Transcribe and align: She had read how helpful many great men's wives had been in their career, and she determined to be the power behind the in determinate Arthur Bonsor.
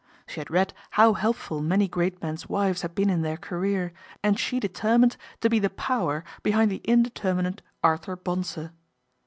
She 0.25 0.39
had 0.39 0.49
read 0.49 0.73
how 0.97 1.13
helpful 1.13 1.61
many 1.61 1.87
great 1.87 2.23
men's 2.23 2.49
wives 2.49 2.81
had 2.81 2.95
been 2.95 3.07
in 3.11 3.21
their 3.21 3.37
career, 3.37 3.93
and 4.23 4.39
she 4.39 4.59
determined 4.59 5.15
to 5.41 5.47
be 5.47 5.59
the 5.59 5.69
power 5.69 6.23
behind 6.41 6.71
the 6.71 6.77
in 6.85 7.03
determinate 7.03 7.61
Arthur 7.83 8.15
Bonsor. 8.15 8.71